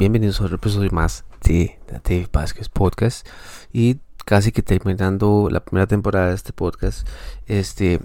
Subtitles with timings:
[0.00, 3.28] bienvenidos a otro episodio más de Dave Vázquez Podcast
[3.70, 7.06] y casi que terminando la primera temporada de este podcast,
[7.46, 8.00] este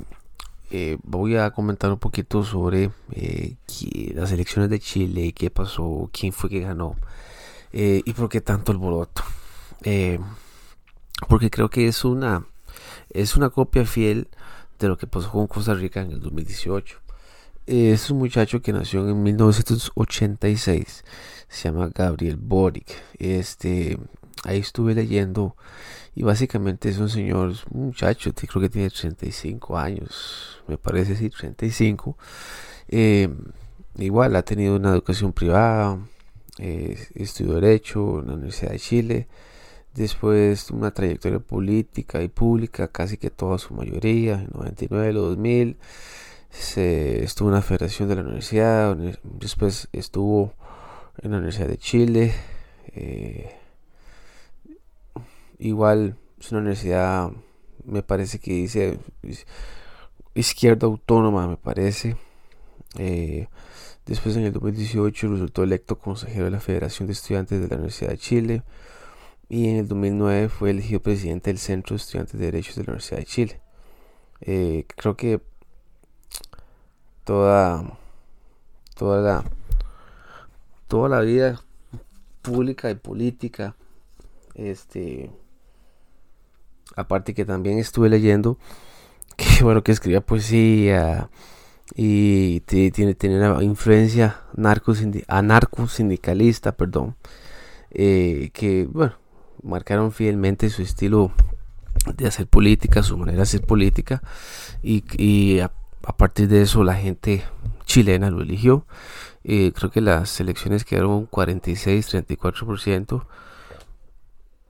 [0.72, 3.56] eh, voy a comentar un poquito sobre eh,
[4.14, 6.98] las elecciones de Chile, qué pasó, quién fue que ganó
[7.72, 9.24] eh, y por qué tanto alboroto.
[11.30, 12.46] porque creo que es una
[13.10, 14.28] es una copia fiel
[14.80, 17.05] de lo que pasó con Costa Rica en el 2018.
[17.68, 21.04] Es un muchacho que nació en 1986.
[21.48, 22.86] Se llama Gabriel Boric.
[23.18, 23.98] Este,
[24.44, 25.56] ahí estuve leyendo
[26.14, 31.32] y básicamente es un señor, un muchacho, creo que tiene 35 años, me parece sí,
[31.32, 32.16] 35.
[32.88, 33.30] Eh,
[33.98, 36.00] igual ha tenido una educación privada,
[36.60, 39.28] estudió Derecho en la Universidad de Chile,
[39.96, 45.78] después una trayectoria política y pública, casi que toda su mayoría, en 99, 2000
[46.58, 50.54] se estuvo en la Federación de la Universidad, después estuvo
[51.22, 52.34] en la Universidad de Chile.
[52.88, 53.56] Eh,
[55.60, 57.32] igual es una universidad,
[57.84, 59.00] me parece que dice
[60.34, 62.16] izquierda autónoma, me parece.
[62.98, 63.48] Eh,
[64.06, 68.12] después en el 2018 resultó electo consejero de la Federación de Estudiantes de la Universidad
[68.12, 68.64] de Chile
[69.50, 72.92] y en el 2009 fue elegido presidente del Centro de Estudiantes de Derechos de la
[72.94, 73.62] Universidad de Chile.
[74.42, 75.42] Eh, creo que
[77.26, 77.98] toda
[78.96, 79.44] toda la
[80.88, 81.62] toda la vida
[82.42, 83.76] pública y política
[84.54, 85.32] este
[86.96, 88.58] aparte que también estuve leyendo
[89.36, 91.30] que bueno que escribía poesía
[91.96, 94.94] y tiene, tiene una influencia narco
[95.28, 97.16] anarco sindicalista perdón
[97.92, 99.16] eh, que bueno
[99.64, 101.32] marcaron fielmente su estilo
[102.16, 104.22] de hacer política su manera de hacer política
[104.84, 105.62] y, y
[106.14, 107.44] partir de eso la gente
[107.86, 108.86] chilena lo eligió.
[109.44, 113.26] Eh, creo que las elecciones quedaron 46-34%.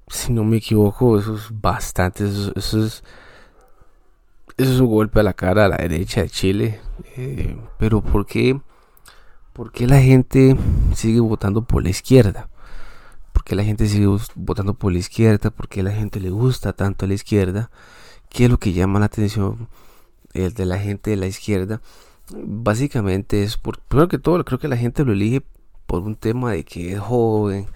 [0.07, 2.25] Si no me equivoco, eso es bastante.
[2.25, 3.03] Eso, es,
[4.57, 6.81] eso es un golpe a la cara a la derecha de Chile.
[7.15, 8.59] Eh, pero ¿por qué,
[9.53, 10.55] ¿por qué la gente
[10.93, 12.49] sigue votando por la izquierda?
[13.31, 15.51] ¿Por qué la gente sigue votando por la izquierda?
[15.51, 17.69] ¿Por qué la gente le gusta tanto a la izquierda?
[18.29, 19.69] ¿Qué es lo que llama la atención?
[20.35, 21.81] El de la gente de la izquierda,
[22.31, 25.41] básicamente es por, primero que todo, creo que la gente lo elige
[25.85, 27.67] por un tema de que es joven,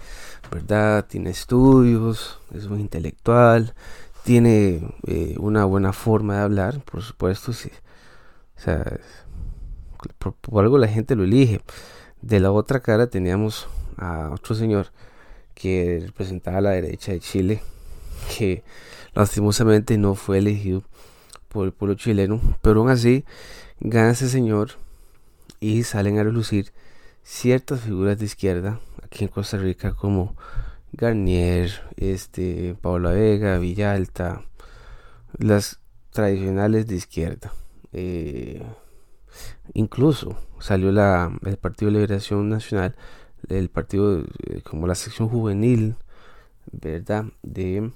[0.51, 1.05] ¿verdad?
[1.07, 3.73] Tiene estudios, es un intelectual,
[4.23, 7.71] tiene eh, una buena forma de hablar, por supuesto, sí.
[8.57, 8.99] O sea,
[10.17, 11.61] por, algo la gente lo elige.
[12.21, 14.87] De la otra cara teníamos a otro señor
[15.53, 17.61] que representaba a la derecha de Chile,
[18.37, 18.63] que
[19.13, 20.83] lastimosamente no fue elegido
[21.49, 23.25] por el pueblo chileno, pero aún así
[23.79, 24.71] gana ese señor
[25.59, 26.71] y salen a relucir
[27.23, 30.35] ciertas figuras de izquierda aquí en Costa Rica como
[30.93, 34.43] Garnier, este, Paula Vega, Villalta,
[35.37, 35.79] las
[36.11, 37.53] tradicionales de izquierda.
[37.91, 38.63] Eh,
[39.73, 42.95] incluso salió la, el Partido de Liberación Nacional,
[43.47, 45.95] el partido eh, como la sección juvenil,
[46.71, 47.25] ¿verdad?
[47.41, 47.91] De,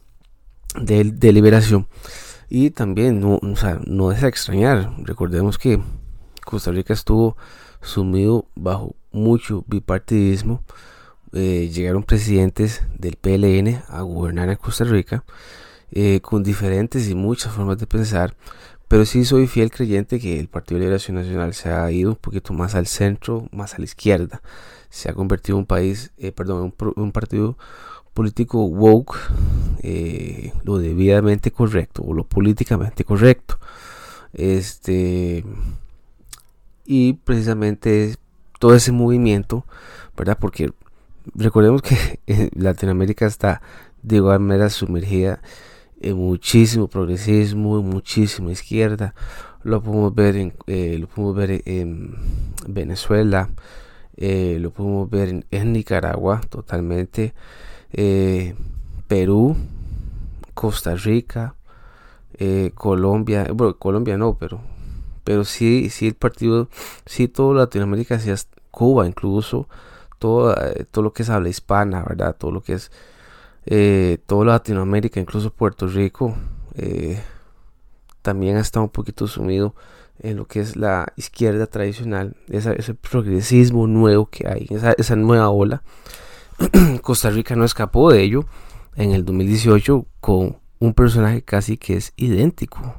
[0.75, 1.87] de liberación
[2.53, 4.93] y también no, o sea, no es a extrañar.
[4.99, 5.81] Recordemos que
[6.45, 7.35] Costa Rica estuvo
[7.81, 10.63] sumido bajo mucho bipartidismo.
[11.31, 15.23] Eh, llegaron presidentes del PLN a gobernar en Costa Rica
[15.89, 18.35] eh, con diferentes y muchas formas de pensar.
[18.87, 22.17] Pero sí soy fiel creyente que el Partido de Liberación Nacional se ha ido un
[22.17, 24.43] poquito más al centro, más a la izquierda.
[24.91, 27.57] Se ha convertido en un país, eh, perdón, un, un partido
[28.13, 29.17] político woke,
[29.81, 33.59] eh, lo debidamente correcto o lo políticamente correcto.
[34.33, 35.43] Este
[36.85, 38.15] y precisamente
[38.59, 39.65] todo ese movimiento,
[40.17, 40.37] ¿verdad?
[40.39, 40.71] Porque
[41.35, 42.19] recordemos que
[42.55, 43.61] Latinoamérica está
[44.01, 45.41] de igual manera sumergida
[46.01, 49.15] en muchísimo progresismo, en muchísima izquierda.
[49.63, 52.15] Lo podemos ver en, eh, lo podemos ver en
[52.67, 53.49] Venezuela,
[54.17, 57.33] eh, lo podemos ver en Nicaragua totalmente.
[57.93, 58.55] Eh,
[59.07, 59.55] Perú,
[60.53, 61.55] Costa Rica,
[62.35, 64.61] eh, Colombia, bueno, Colombia no, pero,
[65.23, 66.69] pero sí, sí el partido,
[67.05, 68.31] sí todo Latinoamérica, sí,
[68.71, 69.67] Cuba incluso,
[70.19, 72.35] todo, eh, todo lo que es habla hispana, ¿verdad?
[72.37, 72.91] Todo lo que es,
[73.65, 76.35] eh, Latinoamérica, incluso Puerto Rico,
[78.21, 79.75] también ha estado un poquito sumido
[80.19, 85.49] en lo que es la izquierda tradicional, ese progresismo nuevo que hay, esa, esa nueva
[85.49, 85.83] ola
[87.01, 88.45] Costa Rica no escapó de ello
[88.95, 92.95] en el 2018 con un personaje casi que es idéntico,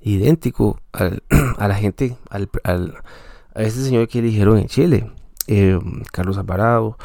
[0.00, 5.10] idéntico a la gente, al, a este señor que eligieron en Chile,
[5.46, 5.78] eh,
[6.12, 6.96] Carlos Alvarado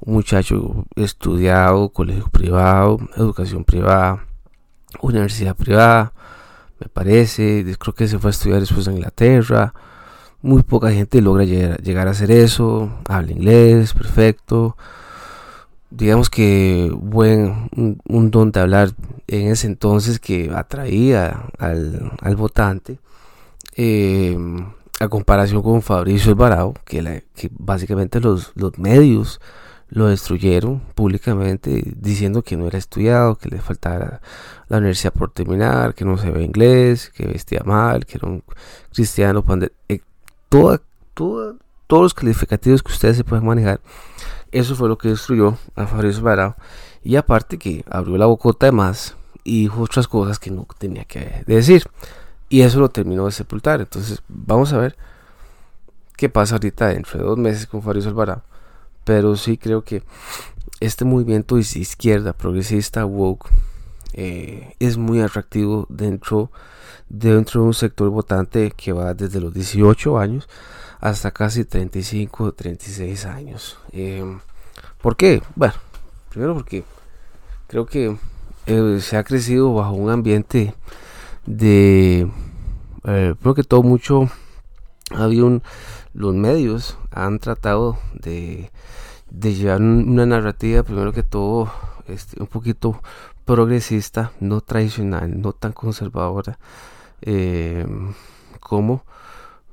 [0.00, 4.24] un muchacho estudiado, colegio privado, educación privada,
[5.00, 6.12] universidad privada,
[6.78, 9.74] me parece, creo que se fue a estudiar después a Inglaterra,
[10.42, 14.76] muy poca gente logra llegar, a hacer eso, habla inglés, perfecto,
[15.90, 17.68] digamos que buen,
[18.06, 18.90] un, don de hablar
[19.26, 22.98] en ese entonces que atraía al, votante.
[23.76, 24.36] Eh,
[25.00, 29.40] a comparación con Fabricio Alvarado, que, que básicamente los, los medios
[29.90, 34.20] lo destruyeron públicamente diciendo que no era estudiado, que le faltaba
[34.68, 38.44] la universidad por terminar, que no se ve inglés, que vestía mal, que era un
[38.92, 39.44] cristiano.
[39.88, 40.00] Eh,
[40.48, 40.80] toda,
[41.14, 41.54] toda,
[41.86, 43.80] todos los calificativos que ustedes se pueden manejar,
[44.52, 46.56] eso fue lo que destruyó a Fabricio Alvarado.
[47.02, 51.04] Y aparte que abrió la bocota de más y dijo otras cosas que no tenía
[51.04, 51.84] que decir.
[52.48, 53.80] Y eso lo terminó de sepultar.
[53.80, 54.96] Entonces, vamos a ver
[56.16, 58.42] qué pasa ahorita dentro de dos meses con Fabricio Alvarado.
[59.04, 60.02] Pero sí creo que
[60.80, 63.48] este movimiento izquierda, progresista, woke,
[64.14, 66.50] eh, es muy atractivo dentro,
[67.08, 70.48] dentro de un sector votante que va desde los 18 años
[71.00, 73.78] hasta casi 35 36 años.
[73.92, 74.24] Eh,
[75.00, 75.42] ¿Por qué?
[75.54, 75.74] Bueno,
[76.28, 76.84] primero porque
[77.66, 78.16] creo que
[78.66, 80.74] eh, se ha crecido bajo un ambiente
[81.46, 82.30] de,
[83.04, 84.28] eh, creo que todo mucho,
[85.10, 85.62] había un,
[86.12, 88.70] los medios han tratado de,
[89.30, 91.72] de llevar una narrativa, primero que todo,
[92.06, 93.00] este, un poquito
[93.50, 96.56] progresista, no tradicional, no tan conservadora
[97.20, 97.84] eh,
[98.60, 99.04] como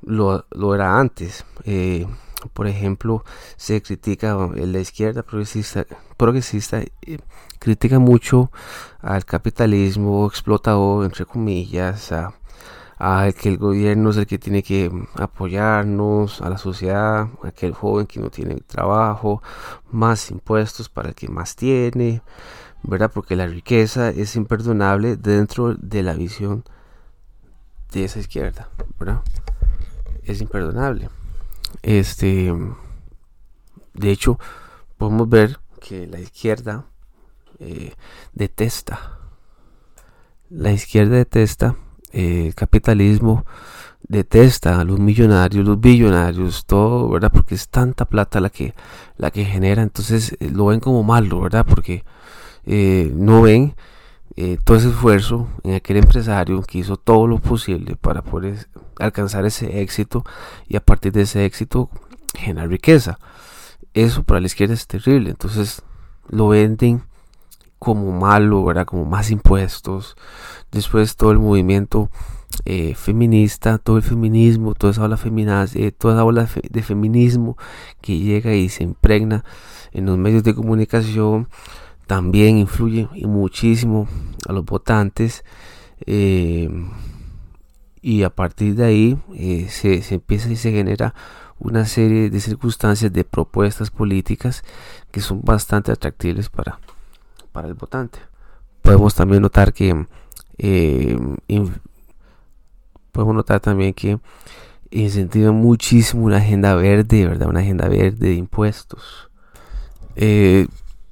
[0.02, 1.44] lo, era antes.
[1.64, 2.04] Eh,
[2.52, 3.22] por ejemplo,
[3.56, 5.86] se critica la izquierda progresista,
[6.16, 6.82] progresista
[7.60, 8.50] critica mucho
[9.00, 12.32] al capitalismo explotador, entre comillas, a,
[13.40, 18.08] que el gobierno es el que tiene que apoyarnos, a la sociedad, a aquel joven
[18.08, 19.40] que no tiene trabajo,
[19.92, 22.22] más impuestos para el que más tiene,
[22.82, 23.10] ¿verdad?
[23.12, 26.64] Porque la riqueza es imperdonable dentro de la visión
[27.92, 29.22] de esa izquierda, ¿verdad?
[30.22, 31.08] Es imperdonable.
[31.82, 32.52] Este,
[33.94, 34.38] de hecho,
[34.96, 36.86] podemos ver que la izquierda
[37.58, 37.94] eh,
[38.32, 39.18] detesta.
[40.50, 41.76] La izquierda detesta
[42.12, 43.44] eh, el capitalismo,
[44.02, 47.30] detesta a los millonarios, los billonarios, todo, ¿verdad?
[47.32, 48.74] Porque es tanta plata la que,
[49.16, 51.66] la que genera, entonces eh, lo ven como malo, ¿verdad?
[51.68, 52.04] Porque
[52.68, 53.74] no ven
[54.64, 58.68] todo ese esfuerzo en aquel empresario que hizo todo lo posible para poder
[59.00, 60.22] alcanzar ese éxito
[60.68, 61.90] y a partir de ese éxito
[62.34, 63.18] generar riqueza.
[63.94, 65.82] Eso para la izquierda es terrible, entonces
[66.28, 67.02] lo venden
[67.78, 68.86] como malo, ¿verdad?
[68.86, 70.16] Como más impuestos.
[70.70, 72.10] Después todo el movimiento
[72.64, 75.18] eh, feminista, todo el feminismo, toda esa ola
[75.74, 77.56] eh, toda esa de feminismo
[78.00, 79.44] que llega y se impregna
[79.92, 81.48] en los medios de comunicación,
[82.08, 84.08] también influye muchísimo
[84.48, 85.44] a los votantes.
[86.06, 86.68] Eh,
[88.02, 89.18] y a partir de ahí
[89.68, 91.14] se, se empieza y se genera
[91.58, 94.62] una serie de circunstancias, de propuestas políticas
[95.10, 96.78] que son bastante atractivas para,
[97.52, 98.18] para el votante.
[98.82, 100.06] Podemos también notar que
[100.58, 101.18] eh,
[103.12, 104.18] podemos notar también que
[104.90, 107.48] incentiva muchísimo una agenda verde, ¿verdad?
[107.48, 109.28] Una agenda verde de impuestos.
[110.16, 110.66] Eh,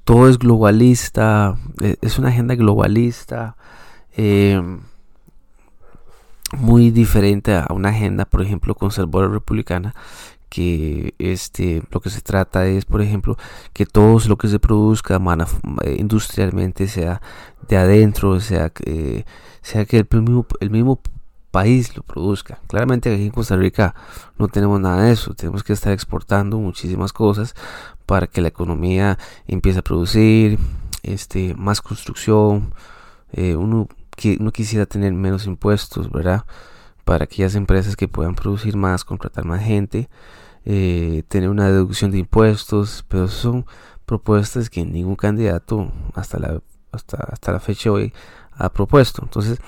[0.07, 3.57] todo es globalista, eh, es una agenda globalista,
[6.57, 9.93] muy diferente a una agenda, por ejemplo, conservadora republicana,
[10.49, 13.35] que este lo que se trata es por ejemplo
[13.73, 15.19] que todo lo que se produzca
[15.83, 17.21] eh, industrialmente sea
[17.67, 19.25] de adentro sea que
[19.61, 20.07] sea que
[20.61, 21.01] el mismo
[21.51, 22.59] país lo produzca.
[22.67, 23.95] Claramente aquí en Costa Rica
[24.37, 25.33] no tenemos nada de eso.
[25.33, 27.55] Tenemos que estar exportando muchísimas cosas
[28.05, 30.59] para que la economía empiece a producir
[31.03, 32.73] este más construcción.
[33.33, 36.45] Eh, uno que no quisiera tener menos impuestos verdad
[37.05, 40.09] para aquellas empresas que puedan producir más, contratar más gente,
[40.65, 43.65] eh, tener una deducción de impuestos, pero son
[44.05, 46.61] propuestas que ningún candidato hasta la,
[46.91, 48.13] hasta, hasta la fecha hoy
[48.57, 49.21] ha propuesto.
[49.23, 49.59] Entonces,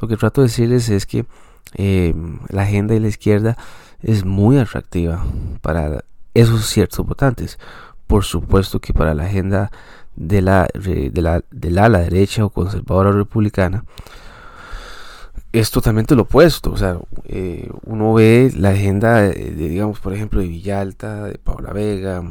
[0.00, 1.26] lo que trato de decirles es que
[1.74, 2.14] eh,
[2.48, 3.56] la agenda de la izquierda
[4.02, 5.24] es muy atractiva
[5.62, 7.58] para esos ciertos votantes.
[8.06, 9.70] Por supuesto que para la agenda
[10.14, 13.84] de la, de la, de la, la derecha o conservadora republicana,
[15.52, 16.70] es totalmente lo opuesto.
[16.72, 21.72] O sea, eh, uno ve la agenda, de, digamos, por ejemplo, de Villalta, de Paula
[21.72, 22.22] Vega,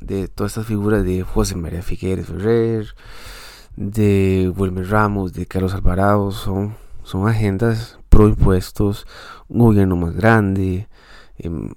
[0.00, 2.94] de todas estas figuras de José María Figueres Ferrer,
[3.76, 9.06] de Wilmer Ramos, de Carlos Alvarado, son, son agendas pro impuestos,
[9.48, 10.88] un gobierno más grande,
[11.38, 11.70] em,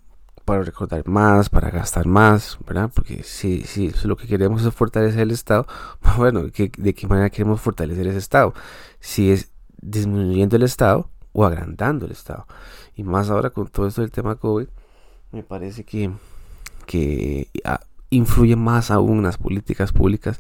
[0.44, 2.92] para recordar más, para gastar más, ¿verdad?
[2.94, 5.66] Porque si, si lo que queremos es fortalecer el Estado,
[6.18, 8.54] bueno, ¿de qué manera queremos fortalecer ese Estado?
[9.00, 12.48] Si es disminuyendo el Estado o agrandando el Estado.
[12.96, 14.68] Y más ahora con todo esto del tema COVID,
[15.32, 16.12] me parece que,
[16.86, 20.40] que ah, influye más aún las políticas públicas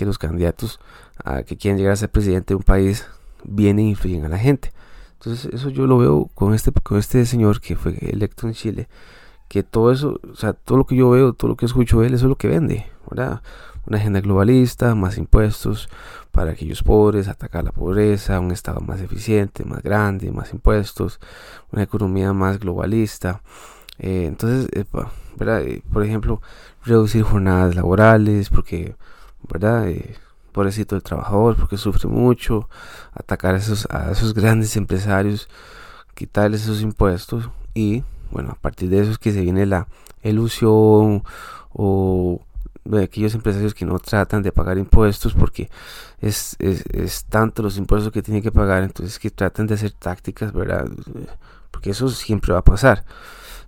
[0.00, 0.80] que los candidatos
[1.22, 3.06] a que quieren llegar a ser presidente de un país
[3.44, 4.72] vienen e influyen a la gente.
[5.12, 8.88] Entonces eso yo lo veo con este, con este señor que fue electo en Chile,
[9.46, 12.06] que todo eso, o sea, todo lo que yo veo, todo lo que escucho de
[12.06, 13.42] él, eso es lo que vende, ¿verdad?
[13.86, 15.90] Una agenda globalista, más impuestos
[16.32, 21.20] para aquellos pobres, atacar la pobreza, un Estado más eficiente, más grande, más impuestos,
[21.72, 23.42] una economía más globalista.
[23.98, 24.70] Eh, entonces,
[25.36, 25.60] ¿verdad?
[25.60, 26.40] Eh, por ejemplo,
[26.84, 28.96] reducir jornadas laborales, porque,
[29.48, 29.88] ¿verdad?
[29.88, 30.16] Eh,
[30.52, 32.68] pobrecito el trabajador porque sufre mucho,
[33.12, 35.48] atacar a esos, a esos grandes empresarios,
[36.14, 39.88] quitarles esos impuestos y bueno, a partir de eso es que se viene la
[40.22, 41.24] ilusión
[41.72, 42.40] o
[42.84, 45.70] de aquellos empresarios que no tratan de pagar impuestos porque
[46.20, 50.52] es, es, tanto los impuestos que tienen que pagar, entonces que tratan de hacer tácticas,
[50.52, 50.88] ¿verdad?
[51.70, 53.04] Porque eso siempre va a pasar.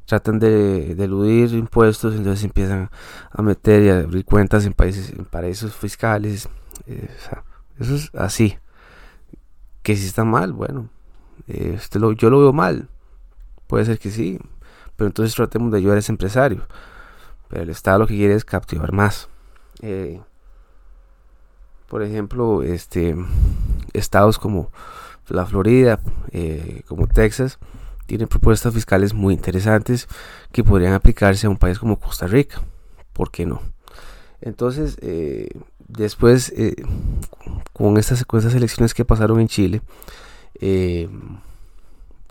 [0.06, 2.90] Tratan de, eludir impuestos, entonces empiezan
[3.30, 6.48] a meter y a abrir cuentas en países, en paraísos fiscales,
[6.86, 7.08] eh,
[7.78, 8.58] eso es así.
[9.82, 10.88] Que si está mal, bueno,
[11.46, 12.88] este lo, yo lo veo mal.
[13.66, 14.38] Puede ser que sí,
[14.96, 16.66] pero entonces tratemos de ayudar a ese empresario.
[17.48, 19.28] Pero el Estado lo que quiere es captivar más.
[19.80, 20.20] Eh,
[21.88, 23.16] por ejemplo, este,
[23.92, 24.70] estados como
[25.28, 27.58] la Florida, eh, como Texas,
[28.06, 30.08] tienen propuestas fiscales muy interesantes
[30.52, 32.60] que podrían aplicarse a un país como Costa Rica.
[33.12, 33.62] ¿Por qué no?
[34.40, 35.48] Entonces, eh,
[35.88, 36.74] después, eh,
[37.72, 39.82] con estas, elecciones que pasaron en Chile,
[40.60, 41.08] eh,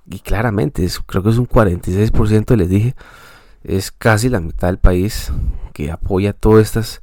[0.09, 2.95] y claramente, creo que es un 46%, les dije,
[3.63, 5.31] es casi la mitad del país
[5.73, 7.01] que apoya todas estas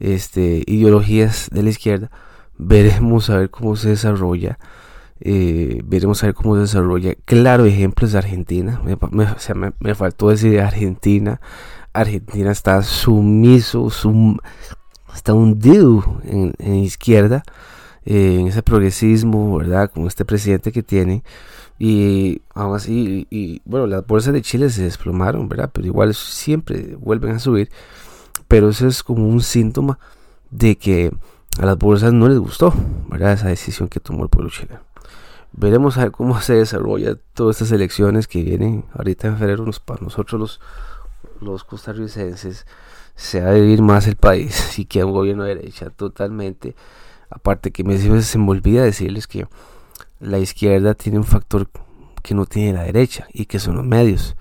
[0.00, 2.10] este, ideologías de la izquierda.
[2.58, 4.58] Veremos a ver cómo se desarrolla.
[5.84, 7.14] Veremos a ver cómo se desarrolla.
[7.24, 8.80] Claro, ejemplos de Argentina.
[8.84, 11.40] Me, me, me faltó decir Argentina.
[11.92, 13.88] Argentina está sumiso,
[15.14, 17.42] está hundido en, en izquierda,
[18.04, 19.90] eh, en ese progresismo, ¿verdad?
[19.90, 21.22] Con este presidente que tiene.
[21.78, 25.70] Y aún así, y, bueno, las bolsas de Chile se desplomaron, ¿verdad?
[25.72, 27.70] Pero igual siempre vuelven a subir.
[28.48, 29.98] Pero eso es como un síntoma
[30.50, 31.10] de que
[31.58, 32.72] a las bolsas no les gustó,
[33.08, 33.32] ¿verdad?
[33.32, 34.80] Esa decisión que tomó el pueblo chileno.
[35.52, 40.00] Veremos a ver cómo se desarrolla todas estas elecciones que vienen ahorita en febrero para
[40.02, 40.60] nosotros los
[41.42, 42.66] los costarricenses
[43.14, 46.74] se ha de vivir más el país si queda un gobierno de derecha totalmente.
[47.30, 49.46] Aparte que me, se me olvida decirles que
[50.20, 51.68] la izquierda tiene un factor
[52.22, 54.36] que no tiene la derecha y que son los medios.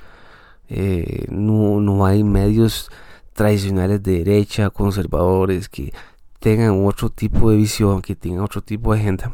[0.69, 2.91] Eh, no, no hay medios
[3.33, 5.93] tradicionales de derecha, conservadores, que
[6.39, 9.33] tengan otro tipo de visión, que tengan otro tipo de agenda,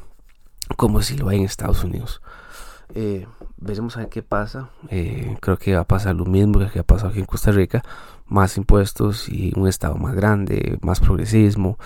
[0.75, 2.21] como si lo hay en Estados Unidos.
[2.95, 4.69] Eh, veremos a ver qué pasa.
[4.89, 7.83] Eh, creo que va a pasar lo mismo que ha pasado aquí en Costa Rica.
[8.27, 11.77] Más impuestos y un Estado más grande, más progresismo,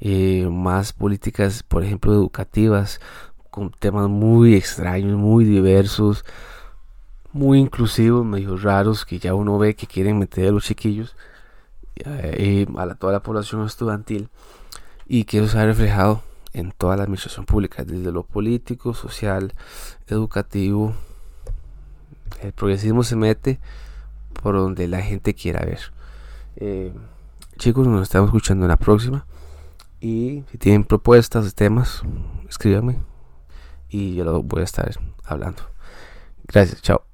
[0.00, 3.00] eh, más políticas, por ejemplo, educativas,
[3.50, 6.24] con temas muy extraños, muy diversos,
[7.32, 11.16] muy inclusivos, medio raros, que ya uno ve que quieren meter a los chiquillos
[11.96, 14.28] eh, a la, toda la población estudiantil
[15.06, 16.22] y que eso se ha reflejado
[16.52, 19.54] en toda la administración pública, desde lo político, social,
[20.08, 20.94] educativo.
[22.42, 23.60] El progresismo se mete
[24.42, 25.80] por donde la gente quiera ver.
[26.56, 26.92] Eh,
[27.58, 29.26] chicos, nos estamos escuchando en la próxima.
[30.00, 32.02] Y si tienen propuestas de temas,
[32.48, 32.98] escríbanme
[33.90, 34.90] y yo lo voy a estar
[35.24, 35.62] hablando.
[36.46, 37.09] Gracias, chao.